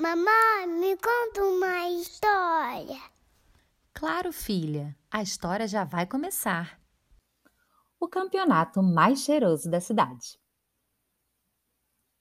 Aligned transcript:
Mamãe, 0.00 0.66
me 0.66 0.96
conta 0.96 1.44
uma 1.44 1.90
história. 1.90 2.98
Claro, 3.92 4.32
filha, 4.32 4.96
a 5.10 5.22
história 5.22 5.68
já 5.68 5.84
vai 5.84 6.06
começar. 6.06 6.80
O 8.00 8.08
campeonato 8.08 8.82
mais 8.82 9.20
cheiroso 9.20 9.70
da 9.70 9.78
cidade. 9.78 10.40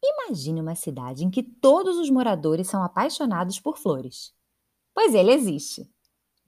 Imagine 0.04 0.60
uma 0.60 0.76
cidade 0.76 1.24
em 1.24 1.32
que 1.32 1.42
todos 1.42 1.96
os 1.96 2.10
moradores 2.10 2.68
são 2.68 2.84
apaixonados 2.84 3.62
por 3.62 3.78
flores. 3.78 4.34
Pois 4.94 5.16
ele 5.16 5.32
existe. 5.32 5.90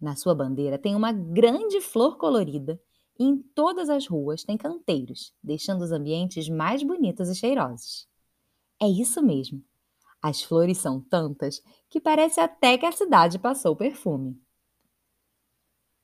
Na 0.02 0.18
sua 0.18 0.36
bandeira 0.36 0.78
tem 0.78 0.98
uma 0.98 1.14
grande 1.14 1.80
flor 1.80 2.18
colorida 2.18 2.78
e 3.18 3.24
em 3.24 3.38
todas 3.38 3.90
as 3.90 4.06
ruas 4.06 4.44
tem 4.44 4.58
canteiros, 4.58 5.34
deixando 5.42 5.82
os 5.82 5.94
ambientes 5.94 6.50
mais 6.50 6.84
bonitos 6.84 7.30
e 7.30 7.36
cheirosos. 7.36 8.06
É 8.82 8.86
isso 8.86 9.22
mesmo. 9.22 9.64
As 10.22 10.42
flores 10.44 10.78
são 10.78 11.02
tantas 11.02 11.62
que 11.90 12.00
parece 12.00 12.40
até 12.40 12.78
que 12.78 12.86
a 12.86 12.92
cidade 12.92 13.40
passou 13.40 13.76
perfume. 13.76 14.40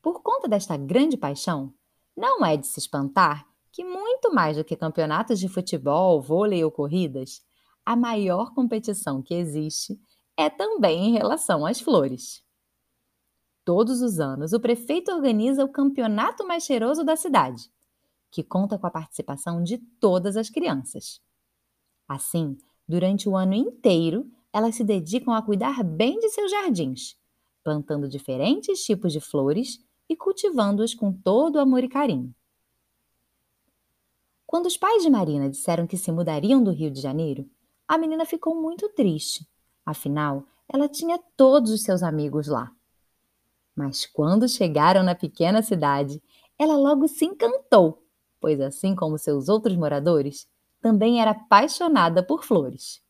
Por 0.01 0.21
conta 0.21 0.47
desta 0.47 0.75
grande 0.75 1.15
paixão, 1.17 1.73
não 2.15 2.43
é 2.43 2.57
de 2.57 2.65
se 2.65 2.79
espantar 2.79 3.47
que, 3.71 3.83
muito 3.83 4.33
mais 4.33 4.57
do 4.57 4.63
que 4.63 4.75
campeonatos 4.75 5.39
de 5.39 5.47
futebol, 5.47 6.19
vôlei 6.19 6.63
ou 6.63 6.71
corridas, 6.71 7.43
a 7.85 7.95
maior 7.95 8.53
competição 8.53 9.21
que 9.21 9.35
existe 9.35 9.99
é 10.35 10.49
também 10.49 11.05
em 11.05 11.11
relação 11.13 11.65
às 11.65 11.79
flores. 11.79 12.43
Todos 13.63 14.01
os 14.01 14.19
anos, 14.19 14.53
o 14.53 14.59
prefeito 14.59 15.11
organiza 15.11 15.63
o 15.63 15.71
campeonato 15.71 16.47
mais 16.47 16.63
cheiroso 16.63 17.03
da 17.03 17.15
cidade, 17.15 17.69
que 18.31 18.43
conta 18.43 18.79
com 18.79 18.87
a 18.87 18.91
participação 18.91 19.61
de 19.61 19.77
todas 19.77 20.37
as 20.37 20.49
crianças. 20.49 21.21
Assim, 22.07 22.57
durante 22.87 23.27
o 23.27 23.35
ano 23.35 23.53
inteiro, 23.53 24.29
elas 24.53 24.75
se 24.75 24.83
dedicam 24.83 25.33
a 25.33 25.41
cuidar 25.41 25.83
bem 25.83 26.19
de 26.19 26.29
seus 26.29 26.49
jardins, 26.49 27.17
plantando 27.63 28.07
diferentes 28.07 28.83
tipos 28.83 29.11
de 29.11 29.19
flores 29.19 29.79
e 30.09 30.15
cultivando-as 30.15 30.93
com 30.93 31.11
todo 31.11 31.59
amor 31.59 31.83
e 31.83 31.89
carinho. 31.89 32.33
Quando 34.45 34.67
os 34.67 34.77
pais 34.77 35.03
de 35.03 35.09
Marina 35.09 35.49
disseram 35.49 35.85
que 35.85 35.97
se 35.97 36.11
mudariam 36.11 36.63
do 36.63 36.71
Rio 36.71 36.89
de 36.89 37.01
Janeiro, 37.01 37.49
a 37.85 37.97
menina 37.97 38.25
ficou 38.25 38.55
muito 38.55 38.87
triste. 38.89 39.45
Afinal, 39.85 40.45
ela 40.69 40.87
tinha 40.87 41.19
todos 41.35 41.71
os 41.71 41.83
seus 41.83 42.01
amigos 42.01 42.47
lá. 42.47 42.71
Mas 43.75 44.05
quando 44.05 44.47
chegaram 44.47 45.03
na 45.03 45.13
pequena 45.13 45.61
cidade, 45.61 46.21
ela 46.57 46.75
logo 46.75 47.07
se 47.07 47.25
encantou, 47.25 48.03
pois, 48.39 48.59
assim 48.59 48.95
como 48.95 49.17
seus 49.17 49.49
outros 49.49 49.75
moradores, 49.75 50.47
também 50.81 51.21
era 51.21 51.31
apaixonada 51.31 52.23
por 52.23 52.43
flores. 52.43 53.01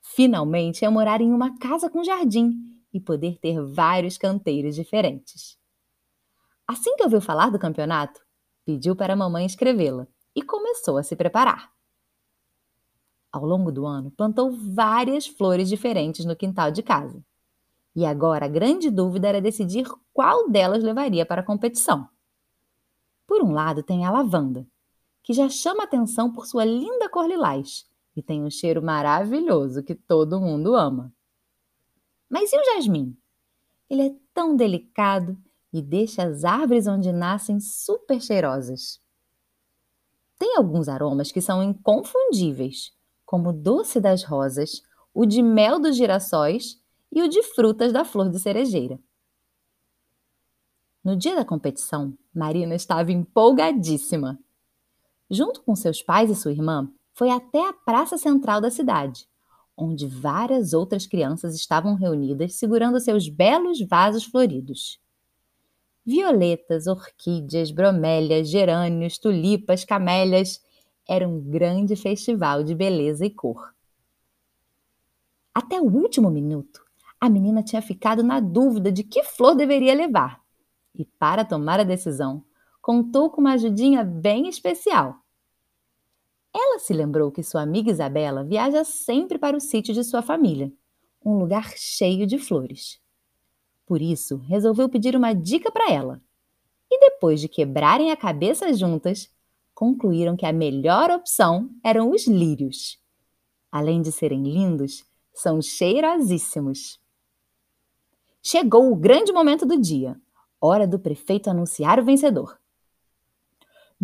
Finalmente 0.00 0.82
ia 0.82 0.90
morar 0.90 1.20
em 1.20 1.32
uma 1.32 1.58
casa 1.58 1.88
com 1.88 2.02
jardim 2.02 2.52
e 2.92 3.00
poder 3.00 3.38
ter 3.38 3.62
vários 3.62 4.18
canteiros 4.18 4.74
diferentes. 4.74 5.58
Assim 6.66 6.94
que 6.96 7.02
ouviu 7.02 7.20
falar 7.20 7.50
do 7.50 7.58
campeonato, 7.58 8.20
pediu 8.64 8.94
para 8.94 9.12
a 9.12 9.16
mamãe 9.16 9.46
escrevê-la 9.46 10.06
e 10.34 10.42
começou 10.42 10.98
a 10.98 11.02
se 11.02 11.16
preparar. 11.16 11.72
Ao 13.30 13.44
longo 13.44 13.72
do 13.72 13.86
ano, 13.86 14.10
plantou 14.10 14.52
várias 14.52 15.26
flores 15.26 15.68
diferentes 15.68 16.24
no 16.24 16.36
quintal 16.36 16.70
de 16.70 16.82
casa. 16.82 17.24
E 17.94 18.04
agora 18.04 18.46
a 18.46 18.48
grande 18.48 18.90
dúvida 18.90 19.28
era 19.28 19.40
decidir 19.40 19.86
qual 20.12 20.50
delas 20.50 20.82
levaria 20.82 21.24
para 21.24 21.40
a 21.40 21.44
competição. 21.44 22.08
Por 23.26 23.42
um 23.42 23.52
lado 23.52 23.82
tem 23.82 24.04
a 24.04 24.10
lavanda, 24.10 24.66
que 25.22 25.32
já 25.32 25.48
chama 25.48 25.84
atenção 25.84 26.32
por 26.32 26.46
sua 26.46 26.64
linda 26.64 27.08
cor 27.08 27.26
lilás 27.26 27.86
e 28.16 28.22
tem 28.22 28.42
um 28.42 28.50
cheiro 28.50 28.82
maravilhoso 28.82 29.82
que 29.82 29.94
todo 29.94 30.40
mundo 30.40 30.74
ama. 30.74 31.12
Mas 32.28 32.52
e 32.52 32.56
o 32.56 32.64
jasmim? 32.64 33.16
Ele 33.88 34.02
é 34.08 34.14
tão 34.32 34.56
delicado 34.56 35.36
e 35.72 35.80
deixa 35.80 36.24
as 36.24 36.44
árvores 36.44 36.86
onde 36.86 37.12
nascem 37.12 37.60
super 37.60 38.20
cheirosas. 38.20 39.00
Tem 40.38 40.56
alguns 40.56 40.88
aromas 40.88 41.30
que 41.30 41.40
são 41.40 41.62
inconfundíveis, 41.62 42.92
como 43.24 43.50
o 43.50 43.52
doce 43.52 44.00
das 44.00 44.24
rosas, 44.24 44.82
o 45.14 45.24
de 45.24 45.42
mel 45.42 45.78
dos 45.78 45.96
girassóis 45.96 46.82
e 47.10 47.22
o 47.22 47.28
de 47.28 47.42
frutas 47.42 47.92
da 47.92 48.04
flor 48.04 48.28
de 48.28 48.38
cerejeira. 48.38 48.98
No 51.04 51.16
dia 51.16 51.34
da 51.34 51.44
competição, 51.44 52.16
Marina 52.34 52.74
estava 52.74 53.12
empolgadíssima. 53.12 54.38
Junto 55.34 55.62
com 55.62 55.74
seus 55.74 56.02
pais 56.02 56.28
e 56.28 56.36
sua 56.36 56.52
irmã, 56.52 56.92
foi 57.14 57.30
até 57.30 57.66
a 57.66 57.72
praça 57.72 58.18
central 58.18 58.60
da 58.60 58.70
cidade, 58.70 59.26
onde 59.74 60.06
várias 60.06 60.74
outras 60.74 61.06
crianças 61.06 61.54
estavam 61.54 61.94
reunidas 61.94 62.56
segurando 62.56 63.00
seus 63.00 63.30
belos 63.30 63.80
vasos 63.80 64.24
floridos. 64.24 65.00
Violetas, 66.04 66.86
orquídeas, 66.86 67.70
bromélias, 67.70 68.50
gerânios, 68.50 69.16
tulipas, 69.16 69.86
camélias. 69.86 70.60
Era 71.08 71.26
um 71.26 71.40
grande 71.40 71.96
festival 71.96 72.62
de 72.62 72.74
beleza 72.74 73.24
e 73.24 73.30
cor. 73.30 73.74
Até 75.54 75.80
o 75.80 75.86
último 75.86 76.30
minuto, 76.30 76.84
a 77.18 77.30
menina 77.30 77.62
tinha 77.62 77.80
ficado 77.80 78.22
na 78.22 78.38
dúvida 78.38 78.92
de 78.92 79.02
que 79.02 79.22
flor 79.22 79.54
deveria 79.54 79.94
levar. 79.94 80.42
E 80.94 81.06
para 81.06 81.42
tomar 81.42 81.80
a 81.80 81.84
decisão, 81.84 82.44
contou 82.82 83.30
com 83.30 83.40
uma 83.40 83.52
ajudinha 83.52 84.02
bem 84.02 84.48
especial. 84.48 85.14
Ela 86.52 86.80
se 86.80 86.92
lembrou 86.92 87.30
que 87.30 87.42
sua 87.42 87.62
amiga 87.62 87.92
Isabela 87.92 88.42
viaja 88.44 88.82
sempre 88.84 89.38
para 89.38 89.56
o 89.56 89.60
sítio 89.60 89.94
de 89.94 90.02
sua 90.02 90.20
família, 90.20 90.70
um 91.24 91.38
lugar 91.38 91.72
cheio 91.76 92.26
de 92.26 92.38
flores. 92.38 93.00
Por 93.86 94.02
isso, 94.02 94.36
resolveu 94.36 94.88
pedir 94.88 95.16
uma 95.16 95.32
dica 95.32 95.70
para 95.70 95.90
ela. 95.90 96.20
E 96.90 96.98
depois 96.98 97.40
de 97.40 97.48
quebrarem 97.48 98.10
a 98.10 98.16
cabeça 98.16 98.72
juntas, 98.74 99.30
concluíram 99.74 100.36
que 100.36 100.44
a 100.44 100.52
melhor 100.52 101.10
opção 101.10 101.70
eram 101.82 102.10
os 102.10 102.26
lírios. 102.26 103.00
Além 103.70 104.02
de 104.02 104.12
serem 104.12 104.42
lindos, 104.42 105.04
são 105.32 105.62
cheirosíssimos. 105.62 107.00
Chegou 108.42 108.92
o 108.92 108.96
grande 108.96 109.32
momento 109.32 109.64
do 109.64 109.80
dia. 109.80 110.20
Hora 110.60 110.86
do 110.86 110.98
prefeito 110.98 111.48
anunciar 111.48 111.98
o 111.98 112.04
vencedor. 112.04 112.60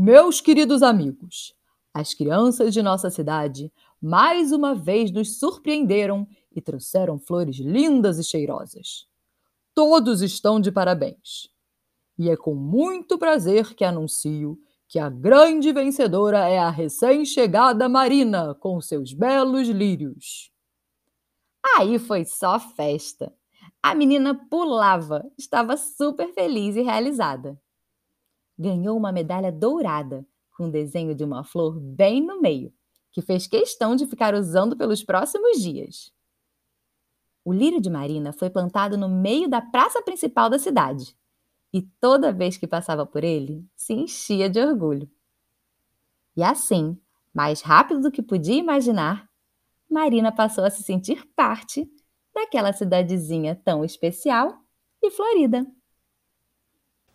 Meus 0.01 0.41
queridos 0.41 0.81
amigos, 0.81 1.57
as 1.93 2.15
crianças 2.15 2.73
de 2.73 2.81
nossa 2.81 3.11
cidade 3.11 3.73
mais 4.01 4.53
uma 4.53 4.73
vez 4.73 5.11
nos 5.11 5.41
surpreenderam 5.41 6.25
e 6.55 6.61
trouxeram 6.61 7.19
flores 7.19 7.57
lindas 7.57 8.17
e 8.17 8.23
cheirosas. 8.23 9.09
Todos 9.75 10.23
estão 10.23 10.61
de 10.61 10.71
parabéns. 10.71 11.53
E 12.17 12.31
é 12.31 12.37
com 12.37 12.55
muito 12.55 13.19
prazer 13.19 13.75
que 13.75 13.83
anuncio 13.83 14.57
que 14.87 15.01
a 15.01 15.11
grande 15.11 15.73
vencedora 15.73 16.49
é 16.49 16.61
a 16.61 16.71
recém-chegada 16.71 17.89
Marina, 17.89 18.55
com 18.55 18.81
seus 18.81 19.13
belos 19.13 19.67
lírios. 19.67 20.53
Aí 21.77 21.99
foi 21.99 22.25
só 22.25 22.61
festa. 22.61 23.35
A 23.83 23.97
menina 23.97 24.33
pulava, 24.49 25.29
estava 25.37 25.77
super 25.77 26.33
feliz 26.33 26.77
e 26.77 26.83
realizada. 26.83 27.61
Ganhou 28.59 28.97
uma 28.97 29.13
medalha 29.13 29.53
dourada, 29.53 30.27
com 30.57 30.69
desenho 30.69 31.15
de 31.15 31.23
uma 31.23 31.45
flor 31.45 31.79
bem 31.79 32.21
no 32.21 32.41
meio, 32.41 32.73
que 33.13 33.23
fez 33.23 33.47
questão 33.47 33.95
de 33.95 34.07
ficar 34.07 34.35
usando 34.35 34.77
pelos 34.77 35.05
próximos 35.05 35.61
dias. 35.61 36.13
O 37.45 37.53
lírio 37.53 37.81
de 37.81 37.89
Marina 37.89 38.33
foi 38.33 38.51
plantado 38.51 38.99
no 38.99 39.09
meio 39.09 39.49
da 39.49 39.63
praça 39.63 40.03
principal 40.03 40.51
da 40.51 40.59
cidade, 40.59 41.17
e 41.73 41.83
toda 42.01 42.33
vez 42.33 42.57
que 42.57 42.67
passava 42.67 43.07
por 43.07 43.23
ele, 43.23 43.65
se 43.77 43.93
enchia 43.93 44.51
de 44.51 44.61
orgulho. 44.61 45.09
E 46.37 46.43
assim, 46.43 46.99
mais 47.33 47.61
rápido 47.61 48.01
do 48.01 48.11
que 48.11 48.23
podia 48.23 48.57
imaginar, 48.57 49.29
Marina 49.89 50.33
passou 50.33 50.65
a 50.65 50.71
se 50.71 50.83
sentir 50.83 51.25
parte 51.35 51.91
daquela 52.35 52.73
cidadezinha 52.73 53.55
tão 53.65 53.85
especial 53.85 54.59
e 55.03 55.11
florida. 55.11 55.67